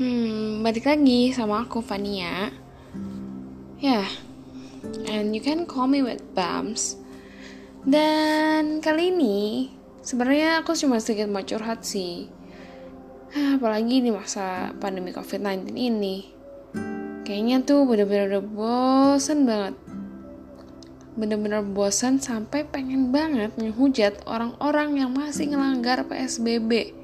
Hmm, 0.00 0.64
balik 0.64 0.88
lagi 0.88 1.28
sama 1.28 1.68
aku 1.68 1.84
Fania. 1.84 2.48
Ya, 3.76 4.00
yeah. 4.00 4.08
and 5.12 5.36
you 5.36 5.44
can 5.44 5.68
call 5.68 5.84
me 5.84 6.00
with 6.00 6.24
Bams. 6.32 6.96
Dan 7.84 8.80
kali 8.80 9.12
ini 9.12 9.68
sebenarnya 10.00 10.64
aku 10.64 10.72
cuma 10.72 11.04
sedikit 11.04 11.28
mau 11.28 11.44
curhat 11.44 11.84
sih. 11.84 12.32
Ah, 13.36 13.60
apalagi 13.60 14.00
di 14.00 14.08
masa 14.08 14.72
pandemi 14.80 15.12
COVID-19 15.12 15.76
ini. 15.76 16.32
Kayaknya 17.28 17.60
tuh 17.68 17.84
bener-bener 17.84 18.40
udah 18.40 18.44
bosen 18.56 19.44
banget. 19.44 19.76
Bener-bener 21.12 21.60
bosen 21.60 22.16
sampai 22.24 22.64
pengen 22.64 23.12
banget 23.12 23.52
ngehujat 23.60 24.24
orang-orang 24.24 24.96
yang 24.96 25.12
masih 25.12 25.52
ngelanggar 25.52 26.08
PSBB 26.08 26.96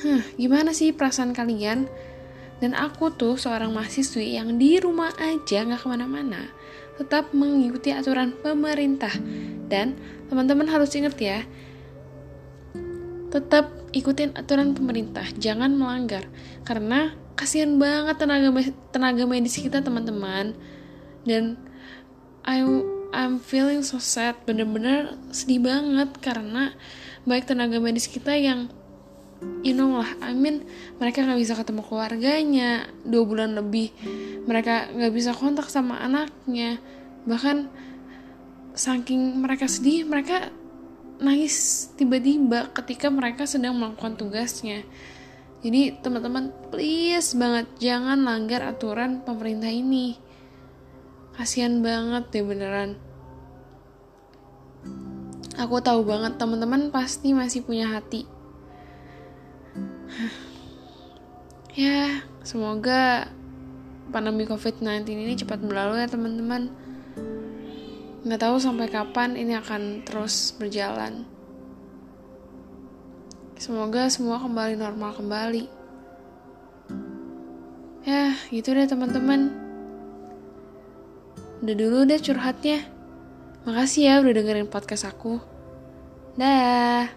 Hah, 0.00 0.24
gimana 0.40 0.72
sih 0.72 0.96
perasaan 0.96 1.36
kalian? 1.36 1.84
Dan 2.60 2.72
aku 2.76 3.12
tuh 3.12 3.36
seorang 3.36 3.72
mahasiswi 3.72 4.36
yang 4.36 4.56
di 4.56 4.80
rumah 4.80 5.12
aja 5.16 5.64
nggak 5.64 5.80
ke 5.80 5.88
mana-mana, 5.88 6.48
tetap 6.96 7.32
mengikuti 7.36 7.92
aturan 7.92 8.36
pemerintah. 8.40 9.12
Dan 9.68 9.96
teman-teman 10.28 10.68
harus 10.68 10.92
ingat 10.96 11.16
ya, 11.20 11.40
tetap 13.32 13.72
ikutin 13.92 14.36
aturan 14.36 14.72
pemerintah, 14.72 15.24
jangan 15.36 15.72
melanggar. 15.76 16.28
Karena 16.64 17.12
kasihan 17.36 17.76
banget 17.76 18.20
tenaga 18.20 18.48
tenaga 18.92 19.24
medis 19.24 19.56
kita 19.56 19.80
teman-teman. 19.80 20.56
Dan 21.24 21.60
I 22.44 22.64
I'm 23.10 23.36
feeling 23.42 23.84
so 23.84 24.00
sad, 24.00 24.36
bener-bener 24.48 25.18
sedih 25.28 25.60
banget 25.60 26.08
karena 26.22 26.72
baik 27.28 27.48
tenaga 27.48 27.82
medis 27.82 28.06
kita 28.06 28.32
yang 28.38 28.72
you 29.64 29.72
know 29.72 30.00
lah 30.00 30.10
I 30.20 30.36
mean 30.36 30.64
mereka 31.00 31.24
nggak 31.24 31.40
bisa 31.40 31.56
ketemu 31.56 31.80
keluarganya 31.84 32.88
dua 33.04 33.24
bulan 33.24 33.56
lebih 33.56 33.92
mereka 34.44 34.88
nggak 34.92 35.12
bisa 35.12 35.32
kontak 35.36 35.68
sama 35.68 36.00
anaknya. 36.00 36.80
Bahkan 37.24 37.68
saking 38.76 39.40
mereka 39.40 39.68
sedih 39.68 40.08
mereka 40.08 40.48
nangis 41.20 41.88
tiba-tiba 42.00 42.72
ketika 42.72 43.12
mereka 43.12 43.44
sedang 43.44 43.76
melakukan 43.76 44.16
tugasnya. 44.16 44.84
Jadi 45.60 46.00
teman-teman 46.00 46.56
please 46.72 47.36
banget 47.36 47.68
jangan 47.76 48.24
langgar 48.24 48.64
aturan 48.64 49.20
pemerintah 49.20 49.68
ini. 49.68 50.16
Kasihan 51.36 51.84
banget 51.84 52.32
deh 52.32 52.44
beneran. 52.44 52.96
Aku 55.60 55.84
tahu 55.84 56.08
banget 56.08 56.40
teman-teman 56.40 56.88
pasti 56.88 57.36
masih 57.36 57.60
punya 57.60 57.92
hati 57.92 58.39
ya 61.78 62.20
semoga 62.42 63.30
pandemi 64.10 64.44
covid-19 64.44 65.06
ini 65.06 65.34
cepat 65.38 65.62
berlalu 65.62 66.02
ya 66.02 66.08
teman-teman. 66.10 66.70
Nggak 68.26 68.40
tahu 68.42 68.56
sampai 68.60 68.90
kapan 68.90 69.38
ini 69.38 69.56
akan 69.56 70.04
terus 70.04 70.52
berjalan. 70.58 71.24
Semoga 73.56 74.08
semua 74.12 74.40
kembali 74.42 74.76
normal 74.76 75.16
kembali. 75.16 75.64
Ya 78.04 78.34
gitu 78.50 78.72
deh 78.72 78.88
teman-teman. 78.88 79.52
Udah 81.60 81.76
dulu 81.76 82.08
deh 82.08 82.20
curhatnya. 82.20 82.88
Makasih 83.68 84.02
ya 84.08 84.14
udah 84.24 84.32
dengerin 84.32 84.68
podcast 84.68 85.04
aku. 85.04 85.40
Dah 86.40 87.08